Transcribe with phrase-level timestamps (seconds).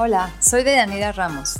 [0.00, 1.56] Hola, soy Deyanira Ramos.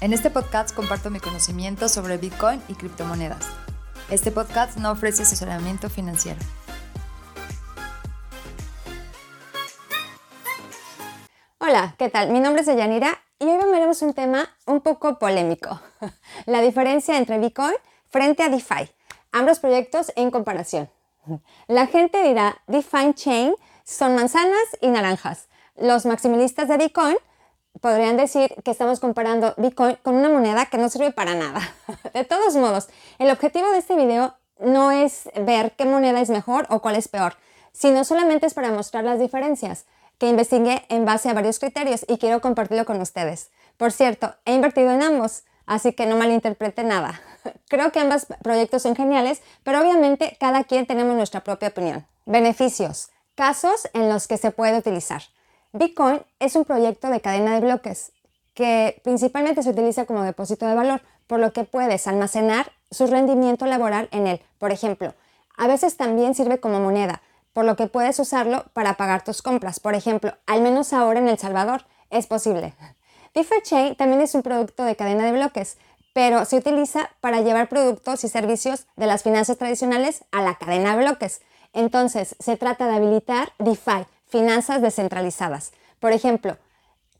[0.00, 3.44] En este podcast comparto mi conocimiento sobre Bitcoin y criptomonedas.
[4.08, 6.38] Este podcast no ofrece asesoramiento financiero.
[11.58, 12.30] Hola, ¿qué tal?
[12.30, 15.80] Mi nombre es Deyanira y hoy veremos un tema un poco polémico.
[16.46, 17.74] La diferencia entre Bitcoin
[18.08, 18.88] frente a DeFi.
[19.32, 20.88] Ambos proyectos en comparación.
[21.66, 25.48] La gente dirá, DeFi Chain son manzanas y naranjas.
[25.74, 27.16] Los maximalistas de Bitcoin
[27.80, 31.60] podrían decir que estamos comparando Bitcoin con una moneda que no sirve para nada.
[32.14, 32.88] De todos modos,
[33.18, 37.08] el objetivo de este video no es ver qué moneda es mejor o cuál es
[37.08, 37.36] peor,
[37.72, 39.86] sino solamente es para mostrar las diferencias
[40.18, 43.50] que investigué en base a varios criterios y quiero compartirlo con ustedes.
[43.76, 47.20] Por cierto, he invertido en ambos, así que no malinterprete nada.
[47.68, 52.06] Creo que ambos proyectos son geniales, pero obviamente cada quien tenemos nuestra propia opinión.
[52.26, 53.10] Beneficios.
[53.34, 55.22] Casos en los que se puede utilizar.
[55.76, 58.12] Bitcoin es un proyecto de cadena de bloques
[58.54, 63.66] que principalmente se utiliza como depósito de valor, por lo que puedes almacenar su rendimiento
[63.66, 64.40] laboral en él.
[64.58, 65.14] Por ejemplo,
[65.56, 67.22] a veces también sirve como moneda,
[67.52, 69.80] por lo que puedes usarlo para pagar tus compras.
[69.80, 72.74] Por ejemplo, al menos ahora en El Salvador es posible.
[73.64, 75.76] Chain también es un producto de cadena de bloques,
[76.12, 80.96] pero se utiliza para llevar productos y servicios de las finanzas tradicionales a la cadena
[80.96, 81.40] de bloques.
[81.72, 85.70] Entonces, se trata de habilitar DeFi, finanzas descentralizadas.
[86.00, 86.58] Por ejemplo,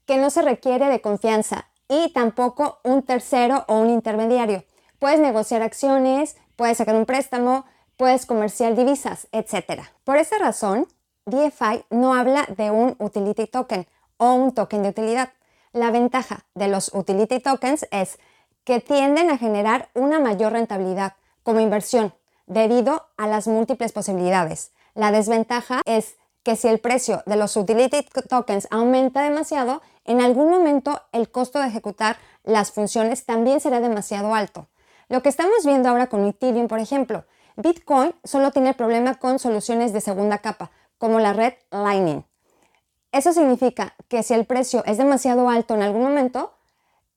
[0.05, 4.65] que no se requiere de confianza y tampoco un tercero o un intermediario.
[4.99, 9.83] Puedes negociar acciones, puedes sacar un préstamo, puedes comerciar divisas, etc.
[10.03, 10.89] Por esa razón,
[11.27, 15.29] DeFi no habla de un utility token o un token de utilidad.
[15.73, 18.19] La ventaja de los utility tokens es
[18.65, 21.13] que tienden a generar una mayor rentabilidad
[21.45, 22.13] como inversión
[22.49, 24.73] debido a las múltiples posibilidades.
[24.95, 30.51] La desventaja es que si el precio de los utility tokens aumenta demasiado, en algún
[30.51, 34.69] momento el costo de ejecutar las funciones también será demasiado alto.
[35.09, 37.25] Lo que estamos viendo ahora con Ethereum, por ejemplo,
[37.57, 42.25] Bitcoin solo tiene problema con soluciones de segunda capa, como la red Lightning.
[43.11, 46.53] Eso significa que si el precio es demasiado alto en algún momento,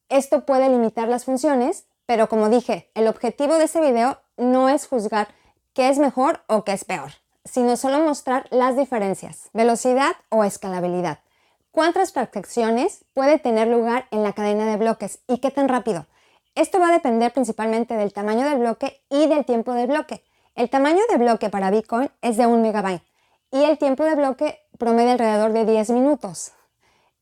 [0.09, 4.87] esto puede limitar las funciones, pero como dije, el objetivo de ese video no es
[4.87, 5.27] juzgar
[5.73, 7.11] qué es mejor o qué es peor
[7.49, 11.19] sino solo mostrar las diferencias, velocidad o escalabilidad.
[11.71, 16.05] ¿Cuántas transacciones puede tener lugar en la cadena de bloques y qué tan rápido?
[16.55, 20.23] Esto va a depender principalmente del tamaño del bloque y del tiempo del bloque.
[20.55, 23.03] El tamaño de bloque para Bitcoin es de 1 megabyte
[23.51, 26.53] y el tiempo de bloque promedia alrededor de 10 minutos.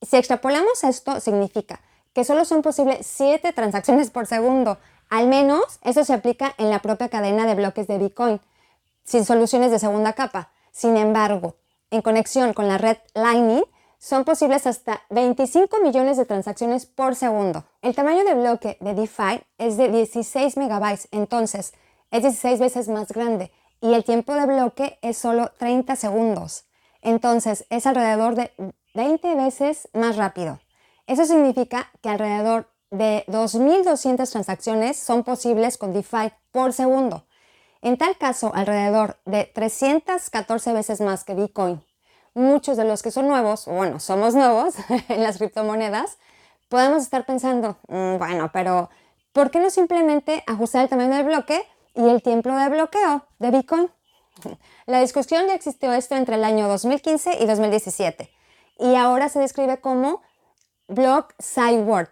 [0.01, 1.81] Si extrapolamos esto, significa
[2.13, 4.77] que solo son posibles 7 transacciones por segundo.
[5.09, 8.39] Al menos eso se aplica en la propia cadena de bloques de Bitcoin
[9.05, 10.51] sin soluciones de segunda capa.
[10.71, 11.55] Sin embargo,
[11.91, 13.63] en conexión con la red Lightning,
[13.97, 17.63] son posibles hasta 25 millones de transacciones por segundo.
[17.81, 21.73] El tamaño de bloque de DeFi es de 16 megabytes, entonces
[22.11, 23.51] es 16 veces más grande
[23.81, 26.65] y el tiempo de bloque es solo 30 segundos.
[27.01, 28.51] Entonces es alrededor de
[28.93, 30.59] 20 veces más rápido.
[31.07, 37.25] Eso significa que alrededor de 2.200 transacciones son posibles con DeFi por segundo.
[37.85, 41.85] En tal caso, alrededor de 314 veces más que Bitcoin.
[42.33, 44.73] Muchos de los que son nuevos, bueno, somos nuevos
[45.07, 46.17] en las criptomonedas,
[46.67, 48.89] podemos estar pensando, mm, bueno, pero
[49.33, 51.61] ¿por qué no simplemente ajustar el tamaño del bloque
[51.93, 53.91] y el tiempo de bloqueo de Bitcoin?
[54.87, 58.31] La discusión ya existió esto entre el año 2015 y 2017
[58.79, 60.23] y ahora se describe como
[60.87, 62.09] block size word,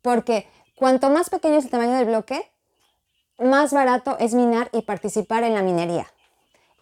[0.00, 2.50] porque cuanto más pequeño es el tamaño del bloque,
[3.38, 6.06] más barato es minar y participar en la minería.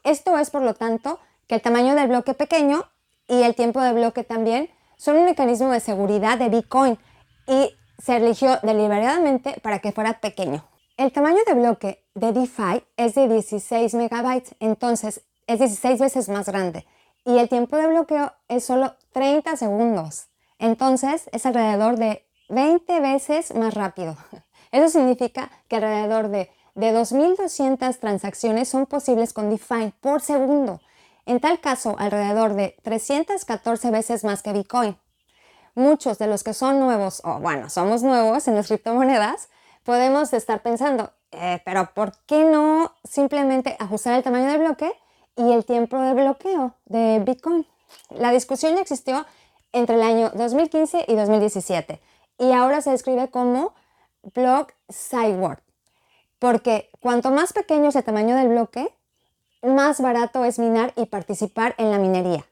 [0.03, 2.85] Esto es, por lo tanto, que el tamaño del bloque pequeño
[3.29, 6.99] y el tiempo de bloque también son un mecanismo de seguridad de Bitcoin
[7.47, 10.65] y se eligió deliberadamente para que fuera pequeño.
[10.97, 16.47] El tamaño de bloque de DeFi es de 16 megabytes, entonces es 16 veces más
[16.47, 16.87] grande
[17.25, 20.29] y el tiempo de bloqueo es solo 30 segundos,
[20.59, 24.17] entonces es alrededor de 20 veces más rápido.
[24.75, 30.81] Eso significa que alrededor de, de 2.200 transacciones son posibles con DeFi por segundo.
[31.27, 34.97] En tal caso, alrededor de 314 veces más que Bitcoin.
[35.77, 39.49] Muchos de los que son nuevos, o bueno, somos nuevos en las criptomonedas,
[39.85, 44.93] podemos estar pensando, eh, pero ¿por qué no simplemente ajustar el tamaño del bloque
[45.37, 47.65] y el tiempo de bloqueo de Bitcoin?
[48.11, 49.25] La discusión ya existió
[49.73, 52.01] entre el año 2015 y 2017
[52.39, 53.73] y ahora se describe como
[54.35, 55.59] block sideward,
[56.39, 58.95] porque cuanto más pequeño es el tamaño del bloque,
[59.63, 62.45] más barato es minar y participar en la minería.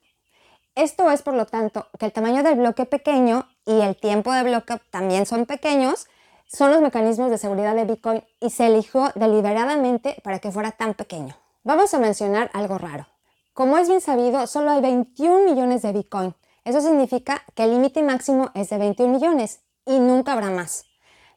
[0.75, 4.43] Esto es, por lo tanto, que el tamaño del bloque pequeño y el tiempo de
[4.43, 6.07] bloque también son pequeños,
[6.47, 10.95] son los mecanismos de seguridad de Bitcoin y se eligió deliberadamente para que fuera tan
[10.95, 11.37] pequeño.
[11.63, 13.07] Vamos a mencionar algo raro.
[13.53, 16.35] Como es bien sabido, solo hay 21 millones de Bitcoin.
[16.65, 20.87] Eso significa que el límite máximo es de 21 millones y nunca habrá más.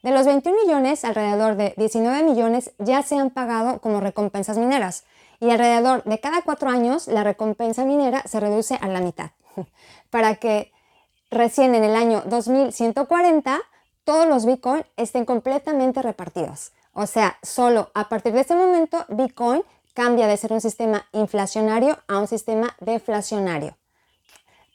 [0.06, 5.04] De los 21 millones, alrededor de 19 millones ya se han pagado como recompensas mineras
[5.40, 9.32] y alrededor de cada cuatro años la recompensa minera se reduce a la mitad,
[10.12, 10.72] para que
[11.32, 13.60] recién en el año 2140
[14.04, 16.72] todos los Bitcoin estén completamente repartidos.
[16.94, 19.64] O sea, solo a partir de ese momento Bitcoin
[19.96, 23.76] cambia de ser un sistema inflacionario a un sistema deflacionario.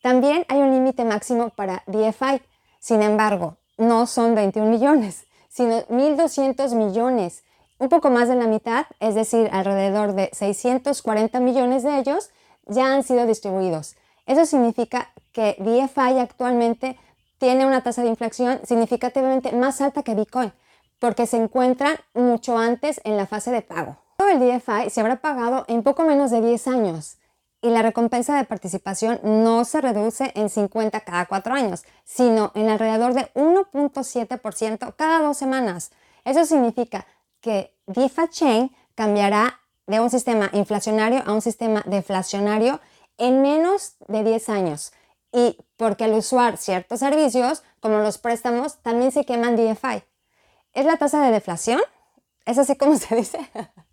[0.02, 2.42] También hay un límite máximo para DFI.
[2.80, 7.42] Sin embargo, no son 21 millones, sino 1.200 millones
[7.78, 12.28] un poco más de la mitad, es decir, alrededor de 640 millones de ellos,
[12.66, 13.96] ya han sido distribuidos.
[14.26, 16.98] Eso significa que DeFi actualmente
[17.38, 20.52] tiene una tasa de inflación significativamente más alta que Bitcoin,
[20.98, 23.96] porque se encuentra mucho antes en la fase de pago.
[24.18, 27.16] Todo el DeFi se habrá pagado en poco menos de 10 años
[27.62, 32.68] y la recompensa de participación no se reduce en 50 cada 4 años, sino en
[32.68, 35.90] alrededor de 1.7% cada dos semanas.
[36.24, 37.06] Eso significa
[37.40, 42.80] que DeFi Chain cambiará de un sistema inflacionario a un sistema deflacionario
[43.18, 44.92] en menos de 10 años.
[45.32, 50.02] Y porque al usar ciertos servicios, como los préstamos, también se queman DeFi.
[50.72, 51.80] ¿Es la tasa de deflación?
[52.46, 53.38] ¿Es así como se dice?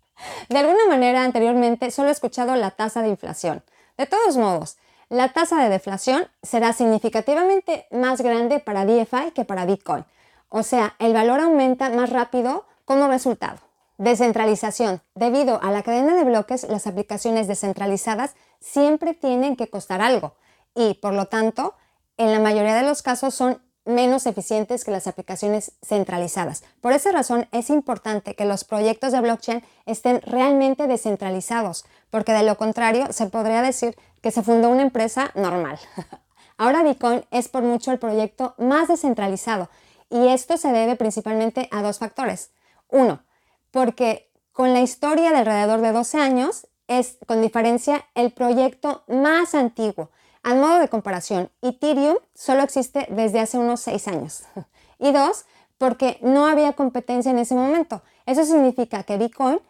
[0.48, 3.62] de alguna manera, anteriormente solo he escuchado la tasa de inflación.
[3.96, 4.76] De todos modos,
[5.08, 10.04] la tasa de deflación será significativamente más grande para DeFi que para Bitcoin.
[10.50, 13.58] O sea, el valor aumenta más rápido como resultado,
[13.96, 15.02] descentralización.
[15.14, 20.34] Debido a la cadena de bloques, las aplicaciones descentralizadas siempre tienen que costar algo
[20.74, 21.74] y, por lo tanto,
[22.16, 26.62] en la mayoría de los casos son menos eficientes que las aplicaciones centralizadas.
[26.80, 32.42] Por esa razón es importante que los proyectos de blockchain estén realmente descentralizados, porque de
[32.42, 35.78] lo contrario se podría decir que se fundó una empresa normal.
[36.58, 39.70] Ahora Bitcoin es por mucho el proyecto más descentralizado
[40.10, 42.50] y esto se debe principalmente a dos factores.
[42.88, 43.22] Uno,
[43.70, 49.54] porque con la historia de alrededor de 12 años es con diferencia el proyecto más
[49.54, 50.10] antiguo.
[50.48, 54.44] Al modo de comparación, Ethereum solo existe desde hace unos 6 años.
[54.98, 55.44] Y dos,
[55.76, 58.00] porque no había competencia en ese momento.
[58.24, 59.60] Eso significa que Bitcoin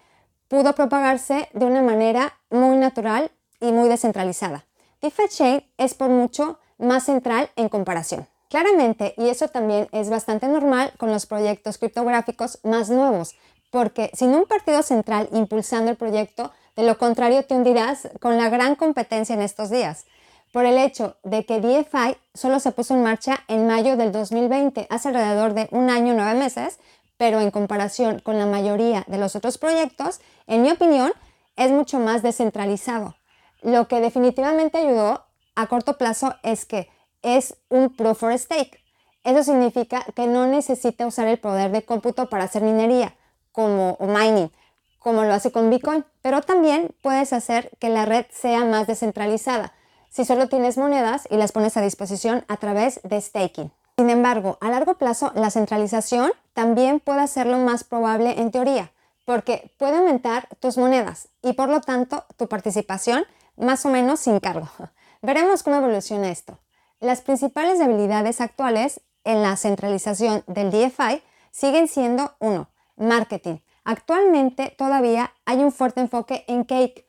[0.47, 4.67] pudo propagarse de una manera muy natural y muy descentralizada.
[5.03, 8.29] DeFi es por mucho más central en comparación.
[8.49, 13.35] Claramente, y eso también es bastante normal con los proyectos criptográficos más nuevos,
[13.73, 18.49] porque sin un partido central impulsando el proyecto, de lo contrario te hundirás con la
[18.49, 20.07] gran competencia en estos días.
[20.53, 24.87] Por el hecho de que DeFi solo se puso en marcha en mayo del 2020,
[24.89, 26.79] hace alrededor de un año y nueve meses,
[27.19, 31.13] pero en comparación con la mayoría de los otros proyectos, en mi opinión,
[31.57, 33.15] es mucho más descentralizado.
[33.61, 35.25] Lo que definitivamente ayudó
[35.55, 36.89] a corto plazo es que
[37.23, 38.81] es un proof for stake.
[39.25, 43.17] Eso significa que no necesita usar el poder de cómputo para hacer minería
[43.53, 44.51] como, o mining,
[44.99, 49.75] como lo hace con Bitcoin, pero también puedes hacer que la red sea más descentralizada
[50.19, 53.71] si solo tienes monedas y las pones a disposición a través de staking.
[53.97, 58.91] Sin embargo, a largo plazo, la centralización también puede hacerlo más probable en teoría,
[59.25, 63.27] porque puede aumentar tus monedas y por lo tanto tu participación
[63.57, 64.69] más o menos sin cargo.
[65.23, 66.59] Veremos cómo evoluciona esto.
[66.99, 72.69] Las principales debilidades actuales en la centralización del DeFi siguen siendo 1.
[72.97, 73.59] Marketing.
[73.85, 77.08] Actualmente todavía hay un fuerte enfoque en Cake.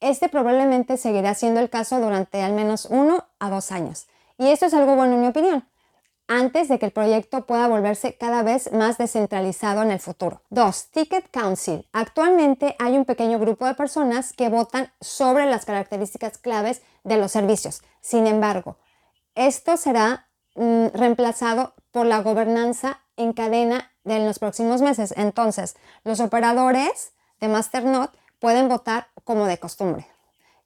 [0.00, 4.06] Este probablemente seguirá siendo el caso durante al menos uno a dos años.
[4.38, 5.66] Y esto es algo bueno en mi opinión,
[6.28, 10.42] antes de que el proyecto pueda volverse cada vez más descentralizado en el futuro.
[10.50, 10.90] 2.
[10.90, 11.88] Ticket Council.
[11.92, 17.32] Actualmente hay un pequeño grupo de personas que votan sobre las características claves de los
[17.32, 17.80] servicios.
[18.00, 18.76] Sin embargo,
[19.34, 25.14] esto será mm, reemplazado por la gobernanza en cadena de los próximos meses.
[25.16, 30.06] Entonces, los operadores de Masternode pueden votar como de costumbre.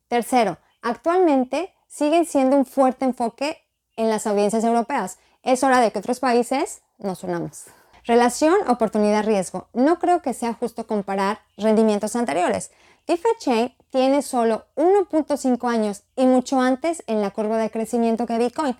[0.08, 3.58] Tercero, actualmente siguen siendo un fuerte enfoque
[3.96, 5.18] en las audiencias europeas.
[5.42, 7.64] Es hora de que otros países nos unamos.
[8.04, 9.68] Relación oportunidad-riesgo.
[9.72, 12.70] No creo que sea justo comparar rendimientos anteriores.
[13.06, 18.38] DeFi Chain tiene solo 1.5 años y mucho antes en la curva de crecimiento que
[18.38, 18.76] Bitcoin.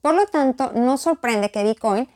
[0.00, 2.08] Por lo tanto, no sorprende que Bitcoin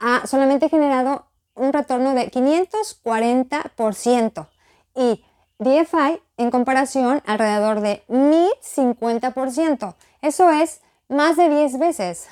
[0.00, 4.48] ha solamente generado un retorno de 540%
[4.94, 5.24] y
[5.58, 9.94] DFI, en comparación, alrededor de 1050%.
[10.22, 12.28] Eso es más de 10 veces.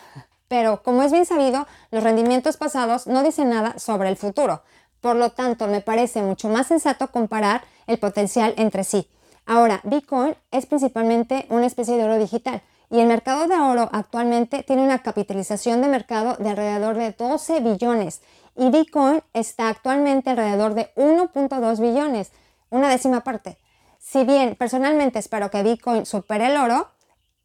[0.48, 4.62] Pero, como es bien sabido, los rendimientos pasados no dicen nada sobre el futuro.
[5.00, 9.08] Por lo tanto, me parece mucho más sensato comparar el potencial entre sí.
[9.44, 14.62] Ahora, Bitcoin es principalmente una especie de oro digital y el mercado de oro actualmente
[14.62, 18.22] tiene una capitalización de mercado de alrededor de 12 billones
[18.56, 22.32] y Bitcoin está actualmente alrededor de 1.2 billones,
[22.70, 23.58] una décima parte.
[23.98, 26.88] Si bien personalmente espero que Bitcoin supere el oro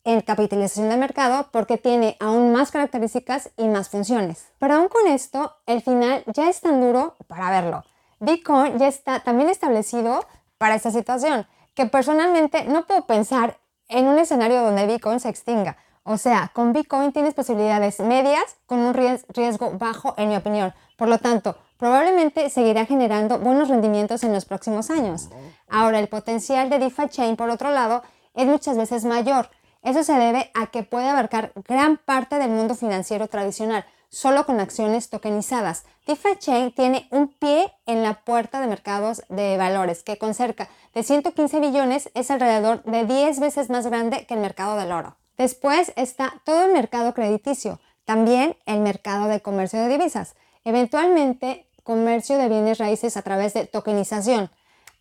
[0.04, 4.48] en capitalización de mercado porque tiene aún más características y más funciones.
[4.60, 7.84] Pero aún con esto, el final ya es tan duro para verlo.
[8.20, 10.26] Bitcoin ya está también establecido
[10.58, 15.78] para esta situación, que personalmente no puedo pensar en un escenario donde Bitcoin se extinga.
[16.04, 20.74] O sea, con Bitcoin tienes posibilidades medias con un riesgo bajo, en mi opinión.
[20.98, 25.30] Por lo tanto, probablemente seguirá generando buenos rendimientos en los próximos años.
[25.68, 28.04] Ahora, el potencial de DeFi Chain, por otro lado,
[28.36, 29.50] es muchas veces mayor.
[29.82, 34.60] Eso se debe a que puede abarcar gran parte del mundo financiero tradicional, solo con
[34.60, 35.86] acciones tokenizadas.
[36.06, 40.70] DeFi Chain tiene un pie en la puerta de mercados de valores, que con cerca
[40.94, 45.18] de 115 billones es alrededor de 10 veces más grande que el mercado del oro.
[45.36, 52.38] Después está todo el mercado crediticio, también el mercado de comercio de divisas, eventualmente comercio
[52.38, 54.50] de bienes raíces a través de tokenización.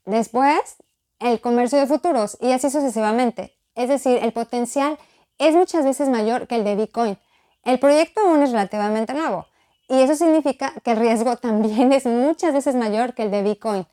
[0.07, 0.77] Después,
[1.19, 3.57] el comercio de futuros y así sucesivamente.
[3.75, 4.99] Es decir, el potencial
[5.39, 7.19] es muchas veces mayor que el de Bitcoin.
[7.65, 9.47] El proyecto aún es relativamente nuevo
[9.89, 13.87] y eso significa que el riesgo también es muchas veces mayor que el de Bitcoin.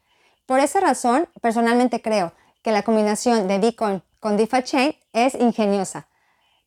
[0.45, 6.07] Por esa razón, personalmente creo que la combinación de Bitcoin con DeFi Chain es ingeniosa.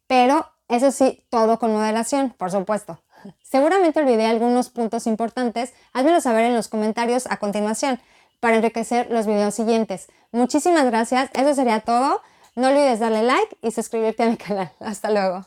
[0.06, 3.00] Pero eso sí, todo con moderación, por supuesto.
[3.42, 8.00] Seguramente olvidé algunos puntos importantes, házmelo saber en los comentarios a continuación
[8.40, 10.08] para enriquecer los videos siguientes.
[10.32, 12.20] Muchísimas gracias, eso sería todo.
[12.56, 14.72] No olvides darle like y suscribirte a mi canal.
[14.80, 15.46] Hasta luego.